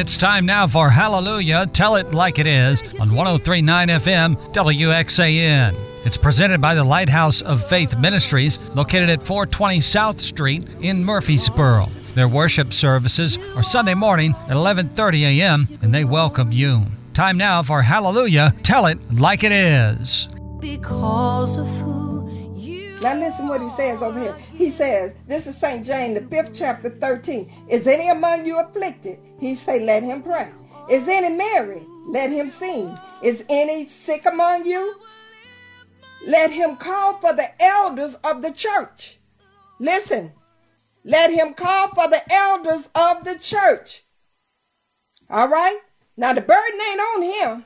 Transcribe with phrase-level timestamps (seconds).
[0.00, 1.66] It's time now for Hallelujah.
[1.66, 5.76] Tell it like it is on 1039 FM WXAN.
[6.06, 11.84] It's presented by the Lighthouse of Faith Ministries, located at 420 South Street in Murfreesboro.
[12.14, 15.68] Their worship services are Sunday morning at 11:30 a.m.
[15.82, 16.86] and they welcome you.
[17.12, 18.54] Time now for Hallelujah.
[18.62, 20.28] Tell it like it is.
[20.60, 21.99] Because of who
[23.00, 24.36] Now listen what he says over here.
[24.54, 25.84] He says, this is St.
[25.84, 27.50] James, the fifth chapter, 13.
[27.68, 29.18] Is any among you afflicted?
[29.38, 30.50] He say, let him pray.
[30.90, 31.82] Is any merry?
[32.08, 32.94] Let him sing.
[33.22, 34.96] Is any sick among you?
[36.26, 39.18] Let him call for the elders of the church.
[39.78, 40.32] Listen,
[41.02, 44.04] let him call for the elders of the church.
[45.30, 45.78] All right?
[46.18, 47.64] Now the burden ain't on him.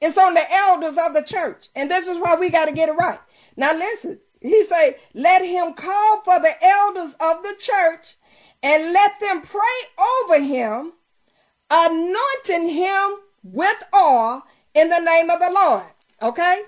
[0.00, 1.68] It's on the elders of the church.
[1.74, 3.18] And this is why we got to get it right.
[3.56, 8.16] Now listen, he say, let him call for the elders of the church
[8.62, 9.60] and let them pray
[10.22, 10.92] over him,
[11.70, 14.42] anointing him with oil
[14.74, 15.86] in the name of the Lord.
[16.22, 16.62] Okay?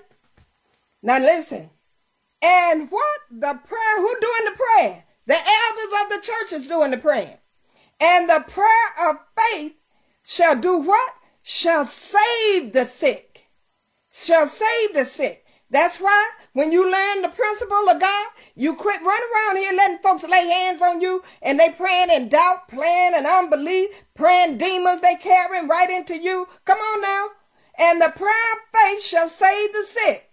[1.01, 1.69] Now listen.
[2.41, 5.03] And what the prayer, who doing the prayer?
[5.25, 7.39] The elders of the church is doing the prayer.
[7.99, 9.73] And the prayer of faith
[10.23, 11.13] shall do what?
[11.43, 13.47] Shall save the sick.
[14.11, 15.45] Shall save the sick.
[15.69, 19.99] That's why when you learn the principle of God, you quit running around here letting
[19.99, 24.99] folks lay hands on you and they praying in doubt, praying in unbelief, praying demons
[24.99, 26.49] they carrying right into you.
[26.65, 27.27] Come on now.
[27.79, 30.29] And the prayer of faith shall save the sick.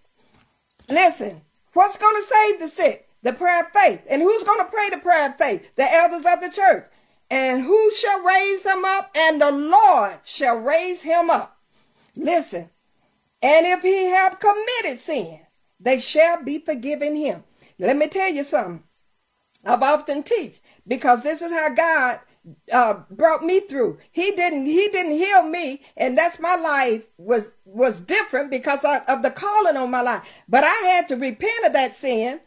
[0.89, 1.43] Listen,
[1.75, 3.09] what's going to save the sick?
[3.23, 4.03] The prayer of faith.
[4.11, 5.77] And who's going to pray the prayer of faith?
[5.77, 6.91] The elders of the church.
[7.31, 9.13] And who shall raise him up?
[9.17, 11.61] And the Lord shall raise him up.
[12.17, 12.71] Listen.
[13.41, 15.46] And if he have committed sin,
[15.81, 17.45] they shall be forgiven him.
[17.79, 18.83] Let me tell you something.
[19.65, 22.21] I've often teach because this is how God
[22.73, 23.99] uh, brought me through.
[24.13, 24.67] He didn't.
[24.67, 29.31] He didn't heal me, and that's my life was was different because of, of the
[29.31, 30.23] calling on my life.
[30.49, 32.41] But I had to repent of that sin,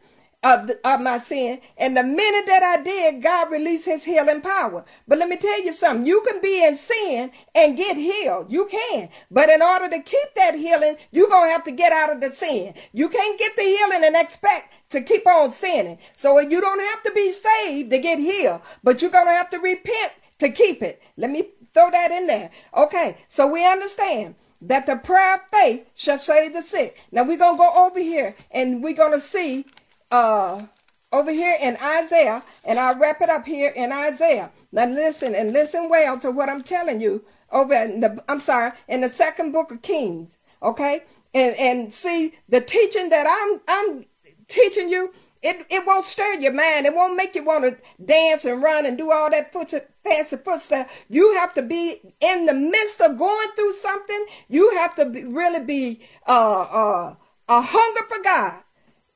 [0.44, 4.86] of, of my sin, and the minute that I did, God released His healing power.
[5.08, 8.52] But let me tell you something: you can be in sin and get healed.
[8.52, 12.14] You can, but in order to keep that healing, you're gonna have to get out
[12.14, 12.74] of the sin.
[12.94, 16.00] You can't get the healing and expect to keep on sinning.
[16.16, 19.50] So you don't have to be saved to get healed, but you're going to have
[19.52, 21.02] to repent to keep it.
[21.18, 22.52] Let me throw that in there.
[22.76, 26.98] Okay, so we understand that the prayer of faith shall save the sick.
[27.12, 29.66] Now we're going to go over here and we're going to see
[30.12, 30.66] uh
[31.12, 34.52] over here in Isaiah, and I'll wrap it up here in Isaiah.
[34.72, 38.72] Now listen and listen well to what I'm telling you over in the I'm sorry,
[38.88, 40.38] in the second book of Kings.
[40.62, 41.04] Okay?
[41.34, 44.06] And and see the teaching that I'm I'm
[44.48, 46.86] teaching you, it, it won't stir your mind.
[46.86, 50.38] It won't make you want to dance and run and do all that foot fancy
[50.38, 51.06] foot stuff.
[51.10, 54.26] You have to be in the midst of going through something.
[54.48, 57.16] You have to be, really be uh, uh,
[57.48, 58.64] a hunger for God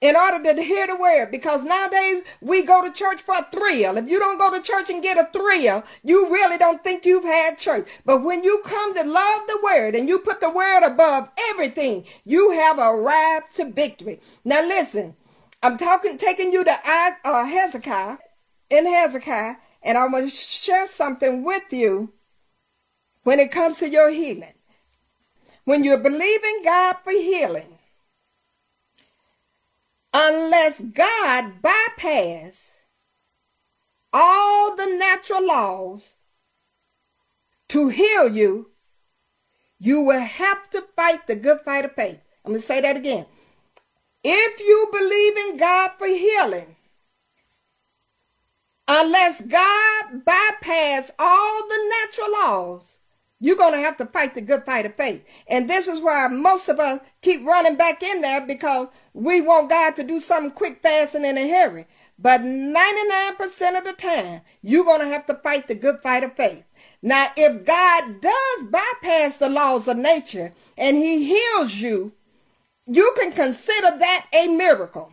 [0.04, 1.32] in order to hear the word.
[1.32, 3.96] Because nowadays we go to church for a thrill.
[3.98, 7.24] If you don't go to church and get a thrill, you really don't think you've
[7.24, 7.88] had church.
[8.06, 12.04] But when you come to love the word and you put the word above everything,
[12.26, 14.20] you have arrived to victory.
[14.44, 15.16] Now listen.
[15.64, 16.78] I'm talking, taking you to
[17.24, 18.18] uh, Hezekiah,
[18.70, 22.12] in Hezekiah, and I'm going to share something with you
[23.24, 24.56] when it comes to your healing.
[25.64, 27.73] When you're believing God for healing,
[30.34, 32.80] unless God bypass
[34.12, 36.14] all the natural laws
[37.70, 38.72] to heal you,
[39.80, 42.20] you will have to fight the good fight of faith.
[42.46, 43.26] I'm going to say that again.
[44.24, 46.76] If you believe in God for healing,
[48.88, 52.93] unless God bypass all the natural laws,
[53.44, 55.22] you're going to have to fight the good fight of faith.
[55.50, 59.70] And this is why most of us keep running back in there because we want
[59.70, 61.86] God to do something quick, fast, and in a hurry.
[62.18, 66.38] But 99% of the time, you're going to have to fight the good fight of
[66.38, 66.64] faith.
[67.02, 72.14] Now, if God does bypass the laws of nature and he heals you,
[72.86, 75.12] you can consider that a miracle.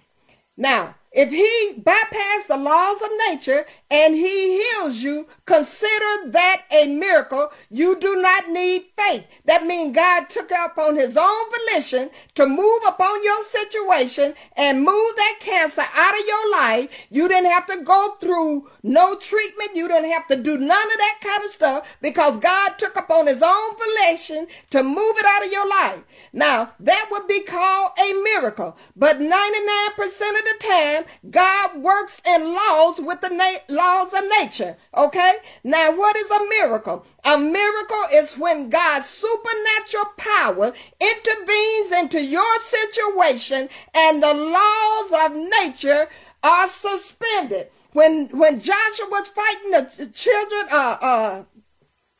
[0.57, 6.87] Now, if he bypassed the laws of nature and he heals you, consider that a
[6.87, 7.49] miracle.
[7.69, 9.25] You do not need faith.
[9.45, 14.85] That means God took up on his own volition to move upon your situation and
[14.85, 17.09] move that cancer out of your life.
[17.11, 19.75] You didn't have to go through no treatment.
[19.75, 23.27] You didn't have to do none of that kind of stuff because God took upon
[23.27, 26.03] his own volition to move it out of your life.
[26.33, 28.77] Now, that would be called a miracle.
[28.95, 34.77] But 99% of the time, God works and laws with the na- laws of nature.
[34.97, 35.33] Okay?
[35.65, 37.07] Now, what is a miracle?
[37.25, 45.37] A miracle is when God's supernatural power intervenes into your situation and the laws of
[45.37, 46.09] nature
[46.43, 47.69] are suspended.
[47.93, 51.45] When when Joshua was fighting the children, uh, uh,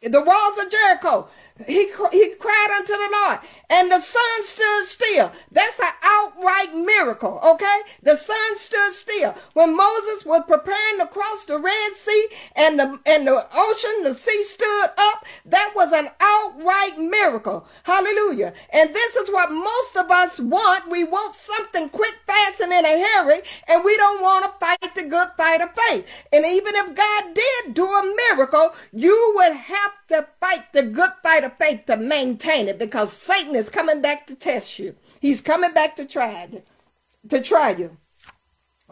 [0.03, 1.29] the walls of Jericho,
[1.67, 5.33] he, he cried unto the Lord and the sun stood still.
[5.51, 7.41] That's an outright miracle.
[7.45, 7.81] Okay.
[8.03, 13.01] The sun stood still when Moses was preparing to cross the Red Sea and the,
[13.07, 15.25] and the ocean, the sea stood up.
[15.47, 17.67] That was an outright miracle.
[17.85, 18.53] Hallelujah.
[18.73, 20.91] And this is what most of us want.
[20.91, 23.41] We want something quick, fast, and in a hurry.
[23.69, 26.07] And we don't want to fight the good fight of faith.
[26.33, 31.11] And even if God did do a miracle, you would have to fight the good
[31.23, 34.95] fight of faith to maintain it because Satan is coming back to test you.
[35.21, 36.49] He's coming back to try
[37.29, 37.97] to try you.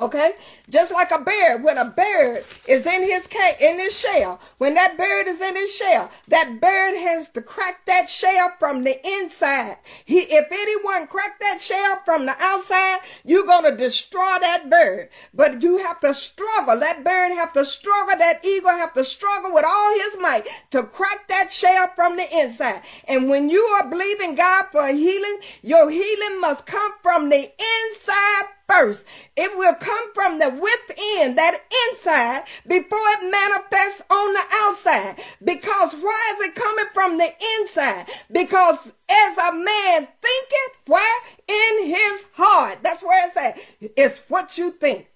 [0.01, 0.35] Okay,
[0.71, 4.75] just like a bird, when a bird is in his cage, in his shell, when
[4.75, 8.97] that bird is in his shell, that bird has to crack that shell from the
[9.05, 9.79] inside.
[10.05, 15.09] He, if anyone crack that shell from the outside, you're gonna destroy that bird.
[15.35, 16.79] But you have to struggle.
[16.79, 18.17] That bird have to struggle.
[18.19, 22.39] That eagle have to struggle with all his might to crack that shell from the
[22.39, 22.83] inside.
[23.09, 28.55] And when you are believing God for healing, your healing must come from the inside
[28.69, 29.05] first.
[29.37, 31.59] It will come from the within, that
[31.91, 35.21] inside, before it manifests on the outside.
[35.45, 37.31] Because why is it coming from the
[37.61, 38.07] inside?
[38.31, 41.23] Because as a man thinketh, where?
[41.49, 42.79] In his heart.
[42.83, 43.59] That's where it's at.
[43.97, 45.09] It's what you think.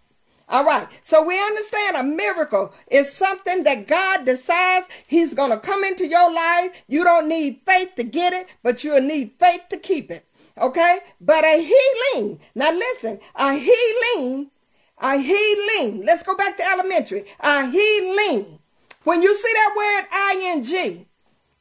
[0.48, 0.86] All right.
[1.02, 6.06] So we understand a miracle is something that God decides he's going to come into
[6.06, 6.82] your life.
[6.88, 10.26] You don't need faith to get it, but you'll need faith to keep it.
[10.58, 10.98] Okay?
[11.20, 12.40] But a healing.
[12.54, 14.50] Now listen, a healing,
[14.98, 16.04] a healing.
[16.04, 17.24] Let's go back to elementary.
[17.40, 18.58] A healing.
[19.04, 21.06] When you see that word ing,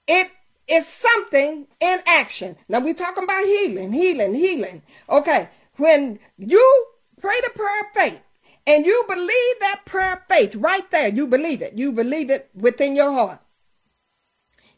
[0.08, 0.32] it
[0.68, 2.56] is something in action.
[2.70, 4.84] Now we're talking about healing, healing, healing.
[5.10, 5.50] Okay.
[5.78, 6.86] When you
[7.20, 8.22] pray the prayer of faith,
[8.68, 11.74] and you believe that prayer of faith right there, you believe it.
[11.74, 13.40] You believe it within your heart.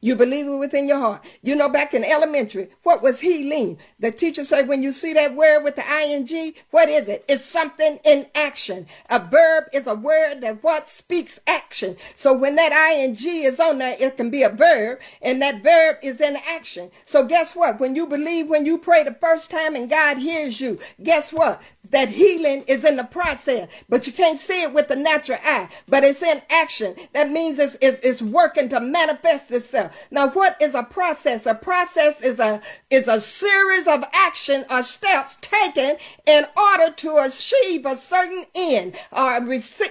[0.04, 1.24] You believe it within your heart.
[1.44, 3.78] You know, back in elementary, what was healing?
[4.02, 7.24] The teacher said, when you see that word with the ing, what is it?
[7.30, 8.88] It's something in action.
[9.10, 11.96] A verb is a word that what speaks action.
[12.18, 16.00] So when that ing is on there, it can be a verb, and that verb
[16.04, 16.92] is in action.
[17.06, 17.80] So guess what?
[17.80, 21.62] When you believe, when you pray the first time and God hears you, guess what?
[21.94, 25.70] that healing is in the process, but you can't see it with the natural eye,
[25.88, 26.96] but it's in action.
[27.14, 29.93] That means it's, it's, it's working to manifest itself.
[30.12, 31.46] Now, what is a process?
[31.46, 37.18] A process is a, is a series of action or steps taken in order to
[37.26, 39.40] achieve a certain end or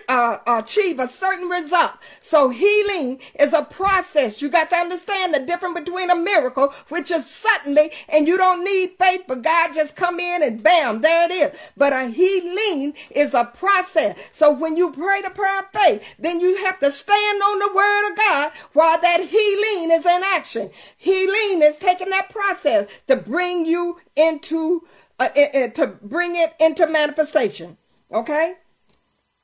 [0.09, 1.93] uh, achieve a certain result.
[2.21, 4.41] So healing is a process.
[4.43, 8.65] You got to understand the difference between a miracle, which is suddenly, and you don't
[8.65, 11.59] need faith, but God just come in and bam, there it is.
[11.77, 14.19] But a healing is a process.
[14.33, 17.75] So when you pray the prayer of faith, then you have to stand on the
[17.75, 20.71] word of God while that healing is in action.
[20.97, 24.83] Healing is taking that process to bring you into,
[25.19, 27.77] uh, uh, to bring it into manifestation.
[28.13, 28.55] Okay?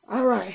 [0.08, 0.54] All right.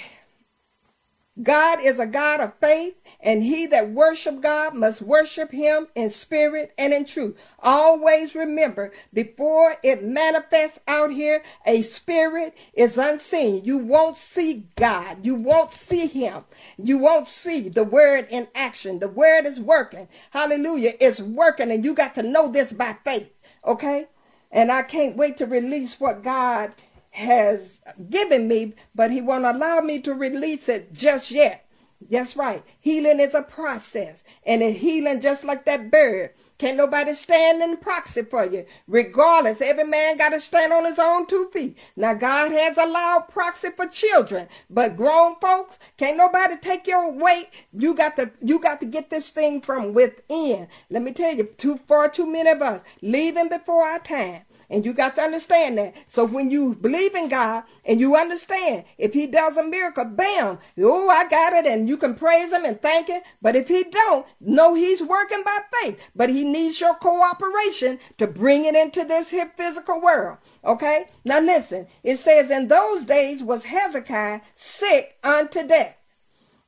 [1.41, 6.11] God is a God of faith, and he that worship God must worship him in
[6.11, 7.35] spirit and in truth.
[7.57, 13.65] Always remember, before it manifests out here, a spirit is unseen.
[13.65, 15.25] You won't see God.
[15.25, 16.43] You won't see him.
[16.77, 18.99] You won't see the word in action.
[18.99, 20.07] The word is working.
[20.29, 20.93] Hallelujah.
[20.99, 23.33] It's working, and you got to know this by faith.
[23.65, 24.05] Okay?
[24.51, 26.75] And I can't wait to release what God
[27.13, 27.79] has
[28.09, 31.67] given me, but he won't allow me to release it just yet.
[32.09, 32.63] That's right.
[32.79, 34.23] Healing is a process.
[34.45, 38.65] And in healing, just like that bird, can't nobody stand in proxy for you.
[38.87, 41.77] Regardless, every man got to stand on his own two feet.
[41.95, 47.49] Now, God has allowed proxy for children, but grown folks, can't nobody take your weight.
[47.73, 50.67] You got to, you got to get this thing from within.
[50.89, 54.43] Let me tell you, too far too many of us leaving before our time.
[54.69, 55.95] And you got to understand that.
[56.07, 60.59] So when you believe in God and you understand, if he does a miracle, bam,
[60.79, 61.65] oh, I got it.
[61.65, 63.21] And you can praise him and thank him.
[63.41, 66.09] But if he don't, know he's working by faith.
[66.15, 70.37] But he needs your cooperation to bring it into this here physical world.
[70.63, 71.07] Okay?
[71.25, 75.97] Now listen, it says, in those days was Hezekiah sick unto death.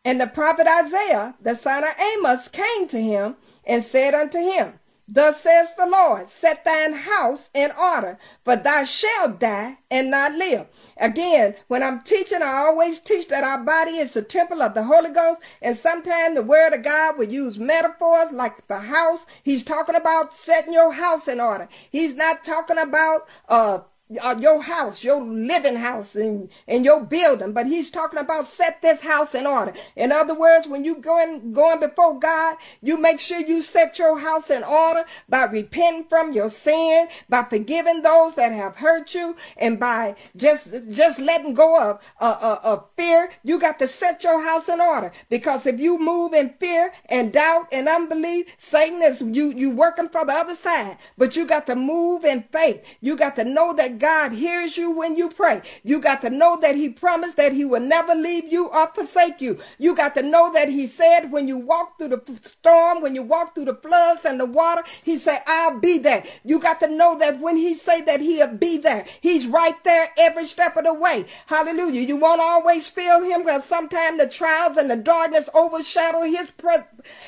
[0.04, 4.80] And the prophet Isaiah, the son of Amos, came to him and said unto him,
[5.08, 10.34] Thus says the Lord, set thine house in order, for thou shalt die and not
[10.34, 10.68] live.
[10.98, 14.84] Again, when I'm teaching, I always teach that our body is the temple of the
[14.84, 15.42] Holy Ghost.
[15.62, 19.26] And sometimes the word of God will use metaphors like the house.
[19.44, 21.68] He's talking about setting your house in order.
[21.92, 23.80] He's not talking about, uh,
[24.22, 27.54] uh, your house, your living house, and, and your building.
[27.54, 29.74] But he's talking about set this house in order.
[29.96, 34.20] In other words, when you going going before God, you make sure you set your
[34.20, 39.36] house in order by repenting from your sin, by forgiving those that have hurt you,
[39.58, 43.32] and by just just letting go of uh, uh, fear.
[43.44, 47.34] You got to set your house in order because if you move in fear and
[47.34, 50.98] doubt and unbelief, Satan is you you working for the other side.
[51.18, 52.98] But you got to move in faith.
[53.02, 55.62] You got to know that God hears you when you pray.
[55.84, 59.42] You got to know that He promised that He will never leave you or forsake
[59.42, 59.60] you.
[59.78, 63.24] You got to know that He said when you walk through the storm, when you
[63.24, 66.24] walk through the floods and the water, He said, I'll be there.
[66.44, 70.10] You got to know that when He say that He'll be there, He's right there
[70.18, 71.26] every step of the way.
[71.48, 72.02] Hallelujah.
[72.02, 76.78] You won't always feel Him because sometimes the trials and the darkness overshadow His pre-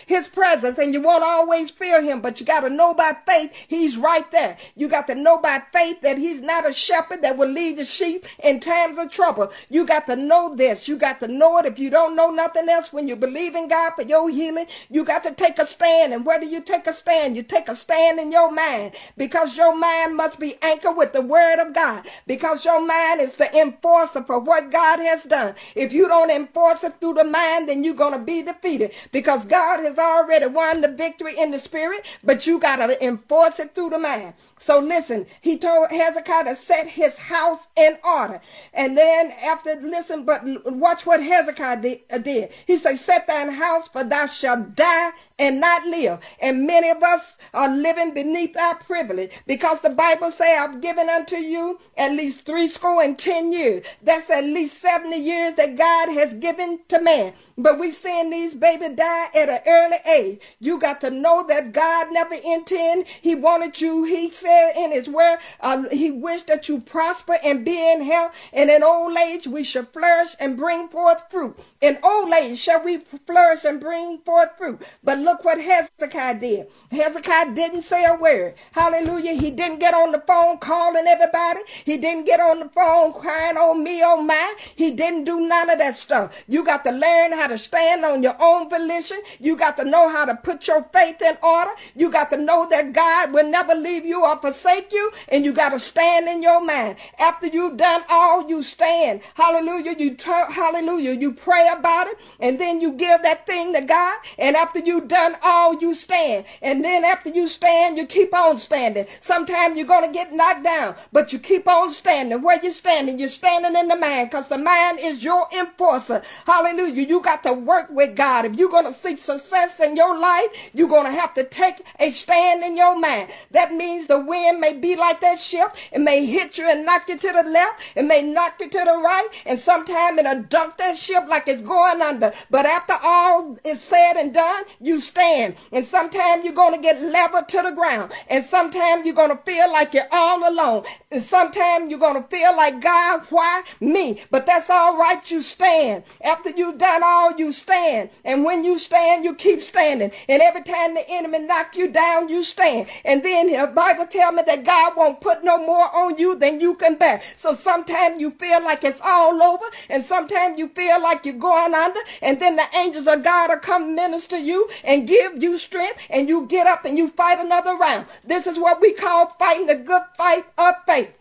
[0.05, 2.21] His presence, and you won't always feel Him.
[2.21, 4.57] But you got to know by faith He's right there.
[4.75, 7.85] You got to know by faith that He's not a shepherd that will lead the
[7.85, 9.51] sheep in times of trouble.
[9.69, 10.87] You got to know this.
[10.87, 11.65] You got to know it.
[11.65, 15.03] If you don't know nothing else, when you believe in God for your healing, you
[15.03, 16.13] got to take a stand.
[16.13, 17.35] And where do you take a stand?
[17.35, 21.21] You take a stand in your mind because your mind must be anchored with the
[21.21, 25.55] word of God because your mind is the enforcer for what God has done.
[25.75, 29.45] If you don't enforce it through the mind, then you're going to be defeated because
[29.45, 33.73] God has already won the victory in the spirit, but you got to enforce it
[33.75, 34.33] through the mind.
[34.59, 38.41] So listen, he told Hezekiah to set his house in order.
[38.73, 40.41] And then after, listen, but
[40.73, 42.01] watch what Hezekiah did.
[42.11, 42.47] Uh.
[42.65, 46.19] He said, set thine house for thou shalt die and not live.
[46.41, 51.09] And many of us are living beneath our privilege because the Bible say I've given
[51.09, 53.85] unto you at least three score and ten years.
[54.01, 57.33] That's at least 70 years that God has given to man.
[57.59, 60.41] But we seeing these baby die at an early age.
[60.59, 63.07] You got to know that God never intend.
[63.07, 64.03] He wanted you.
[64.03, 68.35] He said in his word, uh, he wished that you prosper and be in health.
[68.53, 71.57] And in old age, we shall flourish and bring forth fruit.
[71.81, 74.81] In old age shall we flourish and bring forth fruit.
[75.03, 76.67] But look what Hezekiah did.
[76.89, 78.55] Hezekiah didn't say a word.
[78.71, 79.33] Hallelujah.
[79.33, 81.59] He didn't get on the phone calling everybody.
[81.83, 84.55] He didn't get on the phone crying on me, oh my.
[84.73, 86.45] He didn't do none of that stuff.
[86.47, 89.19] You got to learn how to stand on your own volition.
[89.39, 91.71] You got to know how to put your faith in order.
[91.93, 95.11] You got to know that God will never leave you or forsake you.
[95.27, 96.95] And you got to stand in your mind.
[97.19, 99.19] After you've done all, you stand.
[99.33, 99.95] Hallelujah.
[99.99, 100.31] You t-
[100.61, 101.11] hallelujah.
[101.11, 102.17] You pray about it.
[102.39, 104.19] And then you give that thing to God.
[104.39, 106.45] And after you've done done all, you stand.
[106.61, 109.07] And then after you stand, you keep on standing.
[109.19, 112.41] Sometimes you're going to get knocked down, but you keep on standing.
[112.41, 113.17] Where you standing?
[113.17, 116.21] You're standing in the mind because the mind is your enforcer.
[116.45, 117.01] Hallelujah.
[117.01, 118.45] You got to work with God.
[118.45, 121.81] If you're going to seek success in your life, you're going to have to take
[121.99, 123.29] a stand in your mind.
[123.51, 125.75] That means the wind may be like that ship.
[125.91, 127.81] It may hit you and knock you to the left.
[127.95, 129.29] It may knock you to the right.
[129.47, 132.31] And sometimes it'll dunk that ship like it's going under.
[132.51, 135.55] But after all is said and done, you stand.
[135.71, 138.11] And sometimes you're going to get leveled to the ground.
[138.29, 140.83] And sometimes you're going to feel like you're all alone.
[141.11, 144.21] And sometimes you're going to feel like, God, why me?
[144.31, 145.19] But that's all right.
[145.29, 146.03] You stand.
[146.23, 148.09] After you've done all, you stand.
[148.23, 150.11] And when you stand, you keep standing.
[150.27, 152.87] And every time the enemy knock you down, you stand.
[153.05, 156.59] And then the Bible tell me that God won't put no more on you than
[156.59, 157.21] you can bear.
[157.35, 159.65] So sometimes you feel like it's all over.
[159.89, 161.99] And sometimes you feel like you're going under.
[162.21, 166.07] And then the angels of God will come minister you and and give you strength
[166.09, 168.07] and you get up and you fight another round.
[168.25, 171.13] This is what we call fighting the good fight of faith.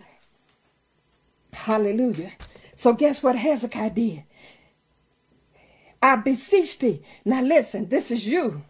[1.52, 2.33] Hallelujah.
[2.75, 4.25] So guess what Hezekiah did?
[6.02, 7.02] I beseech thee.
[7.25, 8.62] Now listen, this is you.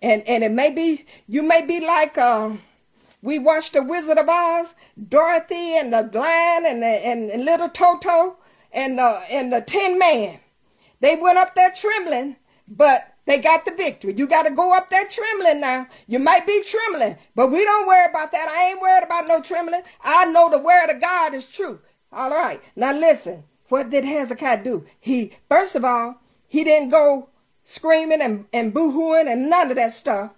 [0.00, 2.52] And and it may be you may be like uh,
[3.20, 4.74] we watched the Wizard of Oz,
[5.08, 8.36] Dorothy and the Lion and the, and, and little Toto
[8.72, 10.38] and uh, and the Tin Man.
[11.00, 12.36] They went up there trembling,
[12.68, 14.14] but they got the victory.
[14.16, 15.86] You got to go up there trembling now.
[16.06, 18.48] You might be trembling, but we don't worry about that.
[18.48, 19.82] I ain't worried about no trembling.
[20.02, 21.80] I know the word of God is true.
[22.10, 22.62] All right.
[22.74, 23.44] Now listen.
[23.68, 24.86] What did Hezekiah do?
[24.98, 27.28] He, first of all, he didn't go
[27.62, 30.32] screaming and, and boo-hooing and none of that stuff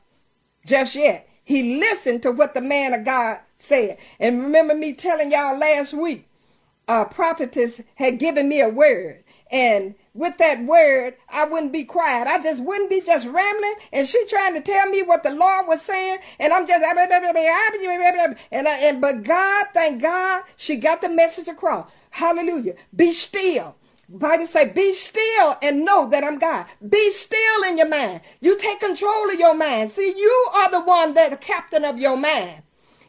[0.66, 1.28] just yet.
[1.44, 3.99] He listened to what the man of God said.
[4.18, 6.26] And remember me telling y'all last week
[6.88, 9.23] uh, prophetess had given me a word.
[9.52, 12.26] And with that word, I wouldn't be quiet.
[12.26, 13.75] I just wouldn't be just rambling.
[13.93, 16.19] And she trying to tell me what the Lord was saying.
[16.38, 21.90] And I'm just, and, I, and but God, thank God, she got the message across.
[22.11, 22.75] Hallelujah.
[22.95, 23.76] Be still.
[24.09, 26.67] Bible say, be still and know that I'm God.
[26.87, 28.23] Be still in your mind.
[28.40, 29.90] You take control of your mind.
[29.90, 32.62] See, you are the one that the captain of your mind.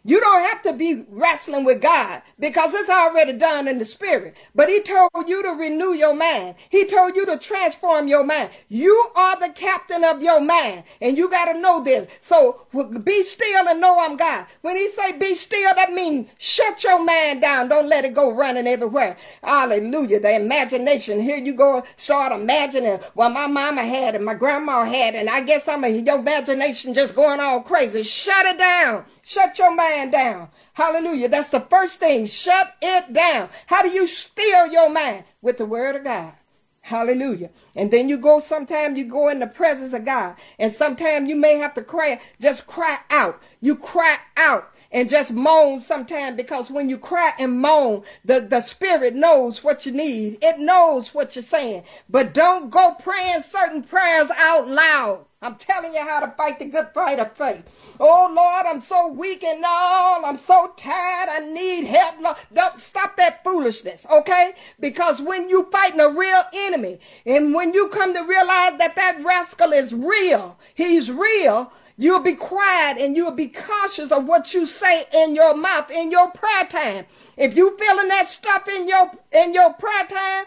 [0.03, 4.35] You don't have to be wrestling with God because it's already done in the spirit.
[4.55, 6.55] But he told you to renew your mind.
[6.69, 8.49] He told you to transform your mind.
[8.67, 12.17] You are the captain of your mind and you got to know this.
[12.19, 12.65] So
[13.03, 14.47] be still and know I'm God.
[14.61, 17.69] When he say be still, that means shut your mind down.
[17.69, 19.17] Don't let it go running everywhere.
[19.43, 20.19] Hallelujah.
[20.19, 21.19] The imagination.
[21.19, 25.41] Here you go start imagining well my mama had and my grandma had and I
[25.41, 28.01] guess I'm a, your imagination just going all crazy.
[28.01, 29.05] Shut it down.
[29.31, 30.49] Shut your mind down.
[30.73, 31.29] Hallelujah.
[31.29, 32.25] That's the first thing.
[32.25, 33.47] Shut it down.
[33.67, 35.23] How do you still your mind?
[35.41, 36.33] With the word of God.
[36.81, 37.49] Hallelujah.
[37.73, 40.35] And then you go, sometimes you go in the presence of God.
[40.59, 43.41] And sometimes you may have to cry, just cry out.
[43.61, 48.59] You cry out and just moan sometimes because when you cry and moan, the, the
[48.59, 50.39] spirit knows what you need.
[50.41, 51.83] It knows what you're saying.
[52.09, 55.25] But don't go praying certain prayers out loud.
[55.43, 57.63] I'm telling you how to fight the good fight of faith.
[57.99, 60.23] Oh Lord, I'm so weak and all.
[60.23, 61.29] I'm so tired.
[61.31, 62.21] I need help.
[62.21, 62.37] Lord.
[62.53, 64.53] Don't stop that foolishness, okay?
[64.79, 69.23] Because when you fighting a real enemy, and when you come to realize that that
[69.23, 74.65] rascal is real, he's real, You'll be quiet and you'll be cautious of what you
[74.65, 77.05] say in your mouth in your prayer time.
[77.37, 80.45] If you feeling that stuff in your in your prayer time,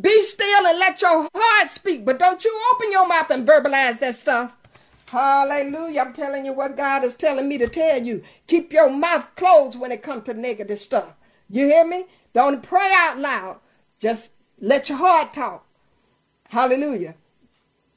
[0.00, 2.04] be still and let your heart speak.
[2.04, 4.56] But don't you open your mouth and verbalize that stuff.
[5.06, 6.00] Hallelujah.
[6.00, 8.24] I'm telling you what God is telling me to tell you.
[8.48, 11.14] Keep your mouth closed when it comes to negative stuff.
[11.48, 12.06] You hear me?
[12.32, 13.60] Don't pray out loud.
[14.00, 15.64] Just let your heart talk.
[16.48, 17.14] Hallelujah.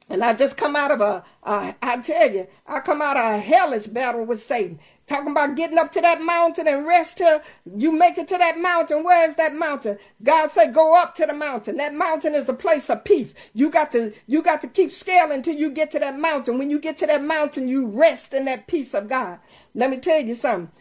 [0.09, 3.37] And I just come out of a, I tell you, I come out of a
[3.39, 4.79] hellish battle with Satan.
[5.07, 7.41] Talking about getting up to that mountain and rest till
[7.75, 9.03] you make it to that mountain.
[9.03, 9.97] Where is that mountain?
[10.21, 11.77] God said, go up to the mountain.
[11.77, 13.33] That mountain is a place of peace.
[13.53, 16.59] You got to, you got to keep scaling until you get to that mountain.
[16.59, 19.39] When you get to that mountain, you rest in that peace of God.
[19.73, 20.71] Let me tell you something.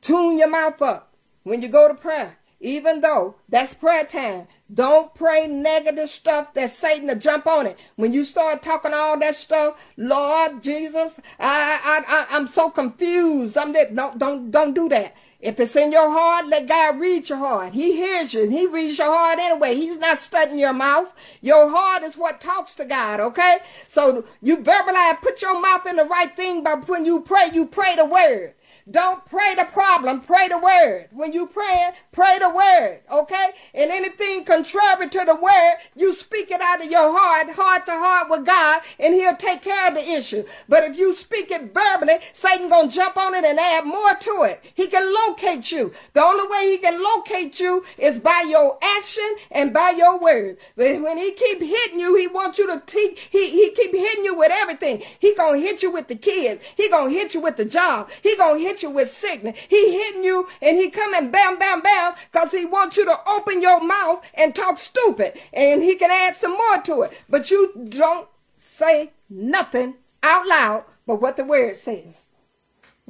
[0.00, 2.36] Tune your mouth up when you go to prayer.
[2.60, 7.78] Even though that's prayer time, don't pray negative stuff that Satan to jump on it.
[7.96, 13.56] When you start talking all that stuff, Lord Jesus, I I, I am so confused.
[13.56, 15.16] I'm that don't don't don't do that.
[15.40, 17.72] If it's in your heart, let God read your heart.
[17.72, 18.50] He hears you.
[18.50, 19.74] He reads your heart anyway.
[19.74, 21.14] He's not studying your mouth.
[21.40, 23.58] Your heart is what talks to God, okay?
[23.88, 27.66] So you verbalize, put your mouth in the right thing by when you pray, you
[27.66, 28.52] pray the word.
[28.88, 31.08] Don't pray the problem, pray the word.
[31.12, 33.50] When you pray, pray the word, okay?
[33.74, 38.28] And anything contrary to the word, you speak out of your heart, heart to heart
[38.30, 40.44] with God, and he'll take care of the issue.
[40.68, 44.46] But if you speak it verbally, Satan gonna jump on it and add more to
[44.48, 44.62] it.
[44.74, 45.92] He can locate you.
[46.12, 50.58] The only way he can locate you is by your action and by your word.
[50.76, 54.24] But when he keep hitting you, he wants you to teach, he, he keep hitting
[54.24, 55.02] you with everything.
[55.18, 56.64] He gonna hit you with the kids.
[56.76, 58.10] He gonna hit you with the job.
[58.22, 59.58] He gonna hit you with sickness.
[59.68, 63.60] He hitting you and he coming bam, bam, bam because he wants you to open
[63.60, 67.12] your mouth and talk stupid and he can add some more to it.
[67.28, 72.26] But you don't say nothing out loud but what the word says.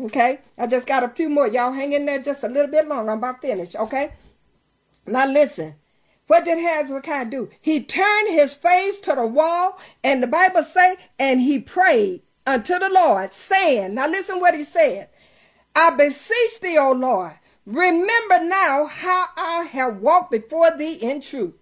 [0.01, 0.41] Okay?
[0.57, 1.49] I just got a few more.
[1.49, 3.11] Y'all hang in there just a little bit longer.
[3.11, 3.77] I'm about finished.
[3.77, 4.15] Okay?
[5.07, 5.75] Now listen.
[6.27, 7.51] What did Hezekiah do?
[7.61, 12.79] He turned his face to the wall, and the Bible say, and he prayed unto
[12.79, 15.09] the Lord, saying, Now listen what he said.
[15.75, 17.35] I beseech thee, O Lord,
[17.67, 21.55] remember now how I have walked before thee in truth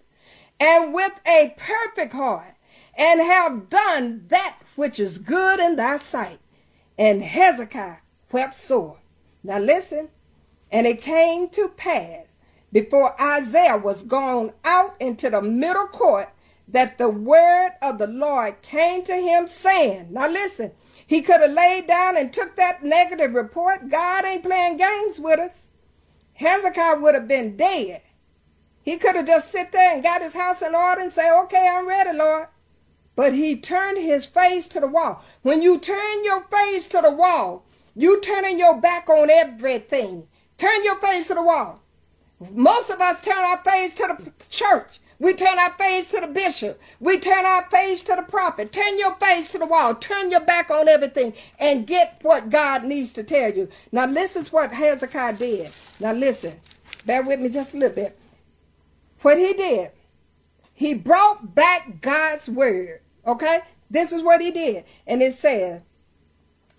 [0.61, 2.55] and with a perfect heart,
[2.97, 6.39] and have done that which is good in thy sight.
[6.99, 7.99] And Hezekiah
[8.33, 8.99] wept sore.
[9.43, 10.09] Now listen,
[10.71, 12.27] and it came to pass
[12.73, 16.29] before Isaiah was gone out into the middle court
[16.69, 20.73] that the word of the Lord came to him, saying, Now listen,
[21.07, 23.89] he could have laid down and took that negative report.
[23.89, 25.67] God ain't playing games with us.
[26.35, 28.03] Hezekiah would have been dead.
[28.89, 31.69] He could have just sit there and got his house in order and say, okay,
[31.71, 32.47] I'm ready, Lord.
[33.17, 35.23] But he turned his face to the wall.
[35.43, 40.27] When you turn your face to the wall, you turning your back on everything.
[40.57, 41.83] Turn your face to the wall.
[42.51, 45.01] Most of us turn our face to the church.
[45.19, 46.81] We turn our face to the bishop.
[46.99, 48.73] We turn our face to the prophet.
[48.73, 49.97] Turn your face to the wall.
[49.97, 53.69] Turn your back on everything and get what God needs to tell you.
[53.93, 55.73] Now, this is what Hezekiah did.
[56.01, 56.59] Now, listen.
[57.05, 58.19] Bear with me just a little bit.
[59.23, 59.91] What he did,
[60.75, 63.01] he brought back God's word.
[63.27, 63.61] Okay?
[63.91, 64.85] This is what he did.
[65.07, 65.83] And it says,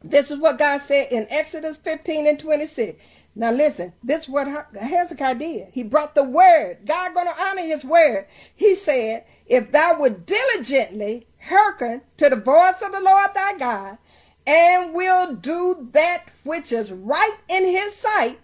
[0.04, 3.02] this is what God said in Exodus 15 and 26.
[3.36, 5.68] Now listen, this is what Hezekiah did.
[5.72, 6.80] He brought the word.
[6.86, 8.26] God gonna honor his word.
[8.56, 13.98] He said, if thou would diligently hearken to the voice of the Lord thy God,
[14.46, 18.40] and will do that which is right in his sight,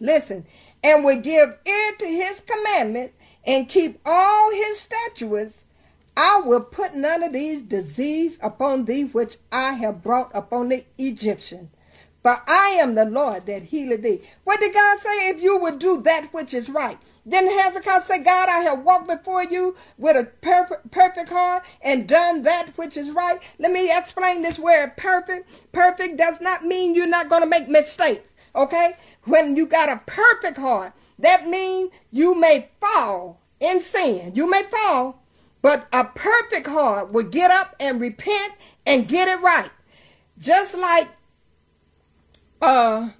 [0.00, 0.46] listen,
[0.82, 3.15] and will give ear to his commandments,
[3.46, 5.64] and keep all his statutes,
[6.16, 10.84] I will put none of these disease upon thee which I have brought upon the
[10.98, 11.70] Egyptian.
[12.22, 14.22] For I am the Lord that healeth thee.
[14.42, 15.28] What did God say?
[15.28, 16.98] If you would do that which is right.
[17.24, 22.08] Then Hezekiah said, God, I have walked before you with a perfect, perfect heart and
[22.08, 23.40] done that which is right.
[23.58, 25.48] Let me explain this word perfect.
[25.72, 28.32] Perfect does not mean you're not going to make mistakes.
[28.54, 28.94] Okay?
[29.24, 34.32] When you got a perfect heart, that means you may fall in sin.
[34.34, 35.22] You may fall,
[35.62, 38.52] but a perfect heart will get up and repent
[38.84, 39.70] and get it right.
[40.38, 41.08] Just like
[42.60, 43.10] uh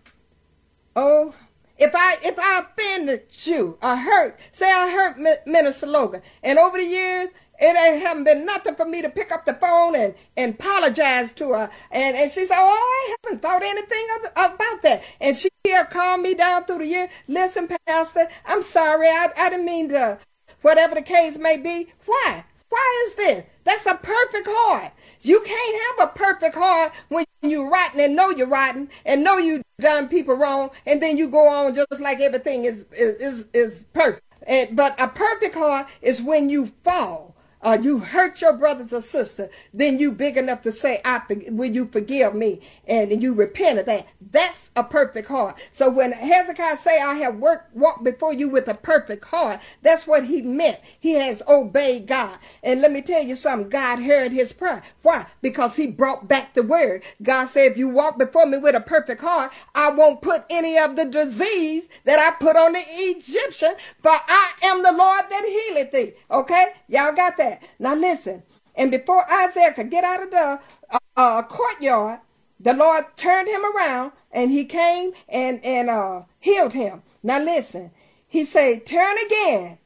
[0.94, 1.34] oh
[1.78, 6.78] if I if I offended you I hurt, say I hurt Minister Logan, and over
[6.78, 10.14] the years it ain't haven't been nothing for me to pick up the phone and,
[10.36, 11.70] and apologize to her.
[11.90, 12.68] And, and she said, Oh,
[13.08, 15.02] I haven't thought anything of, about that.
[15.20, 17.08] And she here calmed me down through the year.
[17.28, 19.08] Listen, Pastor, I'm sorry.
[19.08, 20.18] I, I didn't mean to
[20.62, 21.88] whatever the case may be.
[22.04, 22.44] Why?
[22.68, 23.44] Why is this?
[23.64, 24.92] That's a perfect heart.
[25.22, 29.38] You can't have a perfect heart when you're rotten and know you're rotten and know
[29.38, 33.84] you done people wrong, and then you go on just like everything is is is
[33.92, 34.22] perfect.
[34.46, 37.35] And, but a perfect heart is when you fall
[37.66, 41.68] uh, you hurt your brothers or sister, then you big enough to say, I, will
[41.68, 42.60] you forgive me?
[42.86, 44.06] And you repent of that.
[44.20, 45.58] That's a perfect heart.
[45.72, 50.06] So when Hezekiah say, I have worked, walked before you with a perfect heart, that's
[50.06, 50.78] what he meant.
[51.00, 52.38] He has obeyed God.
[52.62, 53.68] And let me tell you something.
[53.68, 54.84] God heard his prayer.
[55.02, 55.26] Why?
[55.42, 57.02] Because he brought back the word.
[57.20, 60.78] God said, if you walk before me with a perfect heart, I won't put any
[60.78, 65.44] of the disease that I put on the Egyptian, for I am the Lord that
[65.44, 66.12] healeth thee.
[66.30, 66.66] Okay?
[66.86, 67.55] Y'all got that?
[67.60, 67.68] That.
[67.78, 68.42] Now listen.
[68.74, 72.20] And before Isaiah could get out of the uh, uh, courtyard,
[72.60, 77.02] the Lord turned him around and he came and, and uh, healed him.
[77.22, 77.90] Now listen.
[78.28, 79.78] He said, Turn again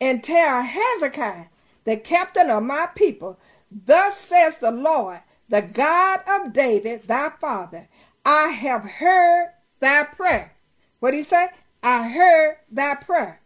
[0.00, 1.46] and tell Hezekiah,
[1.84, 3.38] the captain of my people,
[3.70, 7.88] Thus says the Lord, the God of David, thy father,
[8.24, 10.52] I have heard thy prayer.
[11.00, 11.48] What did he say?
[11.82, 13.40] I heard thy prayer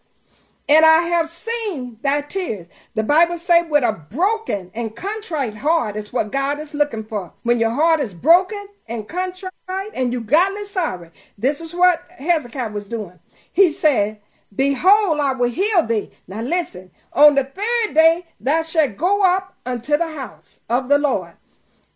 [0.71, 2.69] and I have seen thy tears.
[2.95, 7.33] The Bible say with a broken and contrite heart is what God is looking for.
[7.43, 9.51] When your heart is broken and contrite
[9.93, 13.19] and you godly sorry, this is what Hezekiah was doing.
[13.53, 14.21] He said,
[14.55, 16.11] Behold, I will heal thee.
[16.29, 20.99] Now listen, on the third day thou shalt go up unto the house of the
[20.99, 21.33] Lord,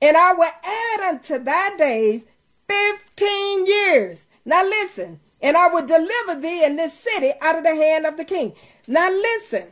[0.02, 2.24] and I will add unto thy days
[2.68, 4.26] fifteen years.
[4.44, 8.16] Now listen, and I will deliver thee in this city out of the hand of
[8.16, 8.54] the king.
[8.86, 9.66] Now listen,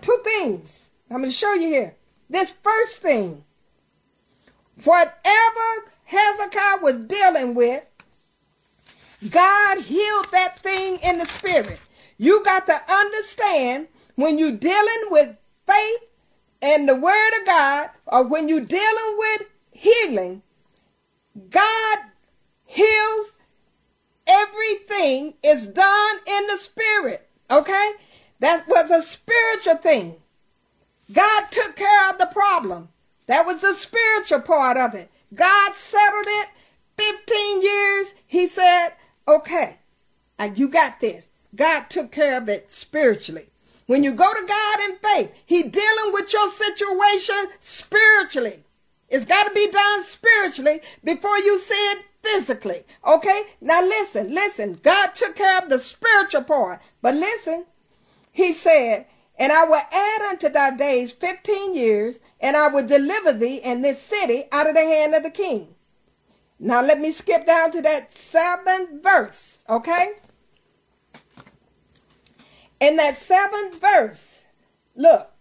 [0.00, 1.96] two things I'm going to show you here.
[2.30, 3.44] This first thing,
[4.84, 7.84] whatever Hezekiah was dealing with,
[9.28, 11.80] God healed that thing in the spirit.
[12.16, 15.36] You got to understand when you're dealing with
[15.66, 16.00] faith
[16.62, 20.42] and the word of God, or when you're dealing with healing,
[21.50, 21.98] God
[22.66, 23.32] heals
[25.12, 27.28] everything is done in the spirit.
[27.50, 27.92] Okay?
[28.40, 30.16] That was a spiritual thing.
[31.12, 32.88] God took care of the problem.
[33.26, 35.10] That was the spiritual part of it.
[35.34, 36.48] God settled it.
[36.98, 38.90] 15 years, he said,
[39.26, 39.78] okay,
[40.38, 41.30] uh, you got this.
[41.54, 43.46] God took care of it spiritually.
[43.86, 48.64] When you go to God in faith, he dealing with your situation spiritually.
[49.12, 52.84] It's got to be done spiritually before you see it physically.
[53.06, 53.42] Okay?
[53.60, 54.80] Now listen, listen.
[54.82, 56.80] God took care of the spiritual part.
[57.02, 57.66] But listen,
[58.32, 59.06] he said,
[59.38, 63.84] And I will add unto thy days fifteen years, and I will deliver thee and
[63.84, 65.74] this city out of the hand of the king.
[66.58, 70.12] Now let me skip down to that seventh verse, okay?
[72.80, 74.38] In that seventh verse,
[74.96, 75.32] look,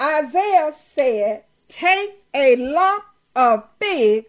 [0.00, 3.04] Isaiah said, Take a lump
[3.34, 4.26] of fig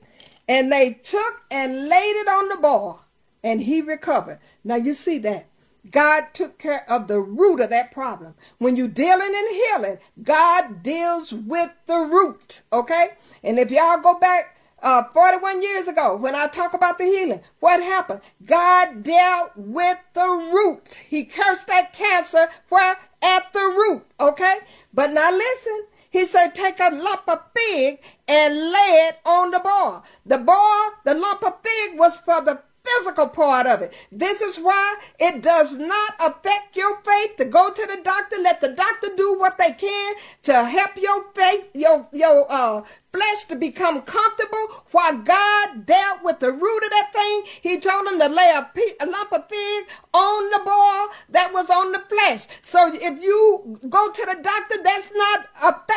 [0.47, 2.95] and they took and laid it on the boy,
[3.43, 4.39] and he recovered.
[4.63, 5.47] Now you see that.
[5.91, 8.35] God took care of the root of that problem.
[8.59, 12.61] When you're dealing and healing, God deals with the root.
[12.71, 13.09] Okay?
[13.43, 17.41] And if y'all go back uh, 41 years ago, when I talk about the healing,
[17.59, 18.21] what happened?
[18.45, 21.01] God dealt with the root.
[21.09, 22.97] He cursed that cancer where?
[23.21, 24.55] At the root, Okay?
[24.93, 25.87] But now listen.
[26.13, 30.03] He said, take a lump of fig and lay it on the boil.
[30.23, 33.93] The boil, the lump of fig was for the physical part of it.
[34.11, 38.37] This is why it does not affect your faith to go to the doctor.
[38.37, 43.45] Let the doctor do what they can to help your faith, your your uh, flesh
[43.45, 44.83] to become comfortable.
[44.91, 48.69] While God dealt with the root of that thing, He told him to lay a,
[49.01, 52.47] a lump of fig on the boil that was on the flesh.
[52.61, 55.92] So if you go to the doctor, that's not affecting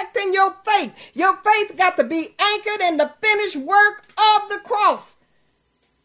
[1.96, 5.16] to be anchored in the finished work of the cross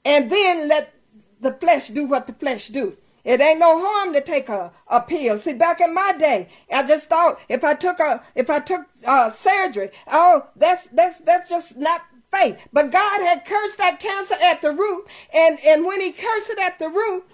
[0.03, 0.93] and then let
[1.39, 2.97] the flesh do what the flesh do.
[3.23, 5.37] It ain't no harm to take a, a pill.
[5.37, 8.87] See, back in my day, I just thought if I took a if I took
[9.05, 12.01] uh, surgery, oh, that's that's that's just not
[12.33, 12.67] faith.
[12.73, 16.59] But God had cursed that cancer at the root, and and when He cursed it
[16.59, 17.25] at the root,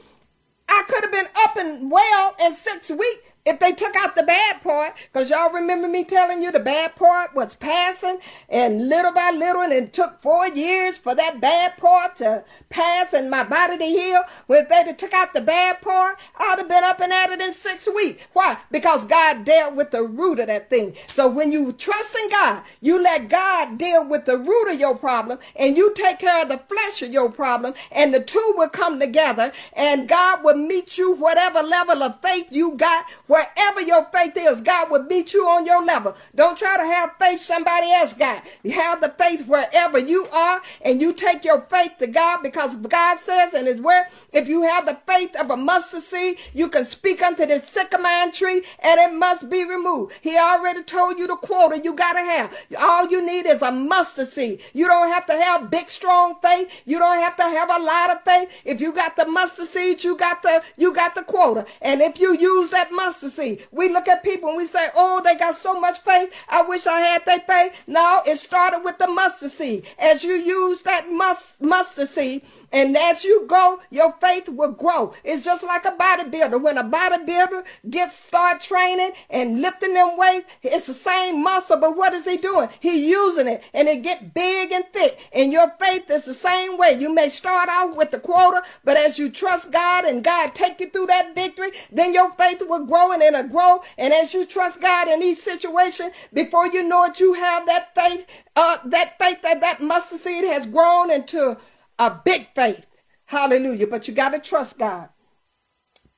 [0.67, 4.23] I could have been up and well in six weeks if they took out the
[4.23, 9.13] bad part, because y'all remember me telling you the bad part was passing, and little
[9.13, 13.43] by little, and it took four years for that bad part to pass and my
[13.43, 14.23] body to heal.
[14.49, 17.41] Well, if they took out the bad part, I'd have been up and at it
[17.41, 18.27] in six weeks.
[18.33, 18.57] Why?
[18.69, 20.95] Because God dealt with the root of that thing.
[21.07, 24.97] So when you trust in God, you let God deal with the root of your
[24.97, 28.67] problem, and you take care of the flesh of your problem, and the two will
[28.69, 33.05] come together, and God will meet you whatever level of faith you got
[33.37, 36.15] Wherever your faith is, God will meet you on your level.
[36.33, 38.43] Don't try to have faith somebody else got.
[38.63, 42.75] You have the faith wherever you are, and you take your faith to God because
[42.75, 46.67] God says in His Word, if you have the faith of a mustard seed, you
[46.67, 50.15] can speak unto this sycamore tree, and it must be removed.
[50.21, 52.55] He already told you the quota you gotta have.
[52.79, 54.61] All you need is a mustard seed.
[54.73, 56.81] You don't have to have big, strong faith.
[56.85, 58.63] You don't have to have a lot of faith.
[58.65, 61.67] If you got the mustard seed, you got the you got the quota.
[61.83, 63.67] And if you use that mustard mustard seed.
[63.71, 66.33] We look at people and we say, oh, they got so much faith.
[66.49, 67.83] I wish I had that faith.
[67.87, 69.85] No, it started with the mustard seed.
[69.99, 75.13] As you use that must, mustard seed, and as you go, your faith will grow.
[75.23, 76.61] It's just like a bodybuilder.
[76.61, 81.95] When a bodybuilder gets start training and lifting them weights, it's the same muscle, but
[81.95, 82.69] what is he doing?
[82.79, 85.17] He using it and it get big and thick.
[85.31, 86.97] And your faith is the same way.
[86.99, 90.79] You may start out with the quota, but as you trust God and God take
[90.81, 93.81] you through that victory, then your faith will grow and it'll grow.
[93.97, 97.95] And as you trust God in each situation, before you know it, you have that
[97.95, 101.57] faith, uh, that faith that that mustard seed has grown into
[101.99, 102.87] a big faith.
[103.25, 103.87] Hallelujah.
[103.87, 105.09] But you got to trust God.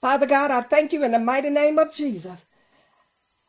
[0.02, 2.46] Father God, I thank you in the mighty name of Jesus.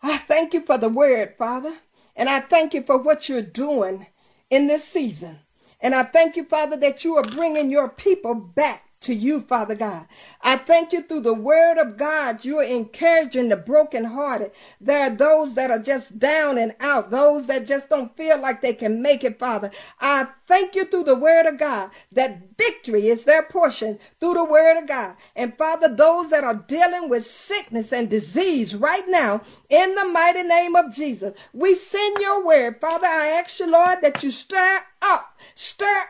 [0.02, 1.74] I thank you for the word, Father.
[2.16, 4.06] And I thank you for what you're doing
[4.50, 5.40] in this season.
[5.80, 9.74] And I thank you, Father, that you are bringing your people back to you, Father
[9.74, 10.06] God.
[10.42, 12.44] I thank you through the word of God.
[12.44, 14.52] You're encouraging the brokenhearted.
[14.80, 18.60] There are those that are just down and out, those that just don't feel like
[18.60, 19.70] they can make it, Father.
[20.00, 24.44] I thank you through the word of God that victory is their portion through the
[24.44, 25.16] word of God.
[25.34, 30.42] And Father, those that are dealing with sickness and disease right now, in the mighty
[30.42, 32.80] name of Jesus, we send your word.
[32.80, 36.04] Father, I ask you, Lord, that you stir up, stir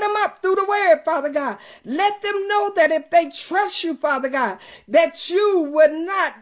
[0.00, 1.58] them up through the word, Father God.
[1.84, 6.34] Let them know that if they trust you, Father God, that you would not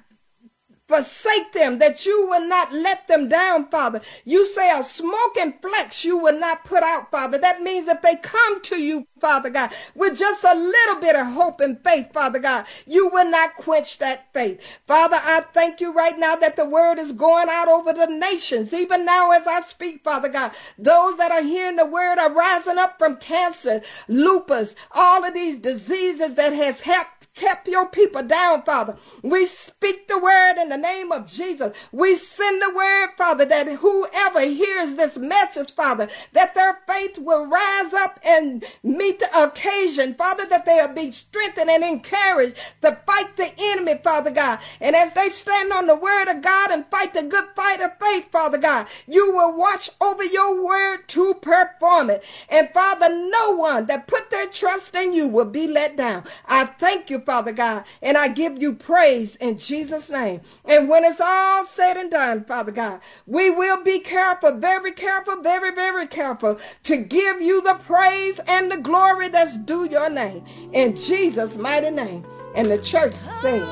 [0.87, 4.03] forsake them, that you will not let them down, Father.
[4.25, 7.39] You say a smoking flex you will not put out, Father.
[7.39, 11.27] That means if they come to you, Father God, with just a little bit of
[11.27, 14.61] hope and faith, Father God, you will not quench that faith.
[14.87, 18.75] Father, I thank you right now that the word is going out over the nations,
[18.75, 20.53] even now as I speak, Father God.
[20.79, 25.59] Those that are hearing the word are rising up from cancer, lupus, all of these
[25.59, 28.97] diseases that has helped kept your people down, Father.
[29.23, 31.77] We speak the word in the name of Jesus.
[31.93, 37.47] We send the word, Father, that whoever hears this message, Father, that their faith will
[37.47, 43.37] rise up and meet the occasion, Father, that they'll be strengthened and encouraged to fight
[43.37, 44.61] the enemy, Father God.
[44.81, 47.99] And as they stand on the word of God and fight the good fight of
[47.99, 52.23] faith, Father God, you will watch over your word to perform it.
[52.49, 56.25] And Father, no one that put their trust in you will be let down.
[56.47, 57.85] I thank you Father God.
[58.03, 60.41] And I give you praise in Jesus' name.
[60.65, 65.41] And when it's all said and done, Father God, we will be careful, very careful,
[65.43, 70.45] very, very careful to give you the praise and the glory that's due your name.
[70.73, 72.25] In Jesus' mighty name.
[72.55, 73.63] And the church said,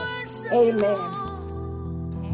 [0.53, 1.33] Amen.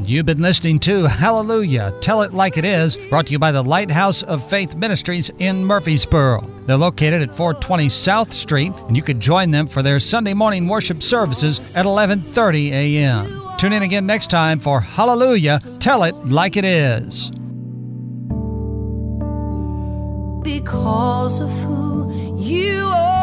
[0.04, 3.62] You've been listening to Hallelujah, Tell It Like It Is, brought to you by the
[3.62, 6.57] Lighthouse of Faith Ministries in Murfreesboro.
[6.68, 10.68] They're located at 420 South Street, and you can join them for their Sunday morning
[10.68, 13.56] worship services at 11:30 a.m.
[13.56, 17.30] Tune in again next time for Hallelujah, Tell It Like It Is.
[20.42, 23.17] Because of who you are